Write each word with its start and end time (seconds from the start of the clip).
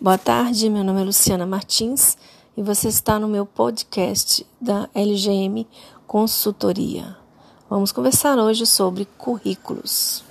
Boa 0.00 0.16
tarde, 0.16 0.70
meu 0.70 0.84
nome 0.84 1.00
é 1.00 1.04
Luciana 1.04 1.44
Martins 1.44 2.16
e 2.56 2.62
você 2.62 2.86
está 2.86 3.18
no 3.18 3.26
meu 3.26 3.44
podcast 3.44 4.46
da 4.60 4.88
LGM 4.94 5.66
Consultoria. 6.06 7.16
Vamos 7.68 7.90
conversar 7.90 8.38
hoje 8.38 8.64
sobre 8.64 9.08
currículos. 9.18 10.27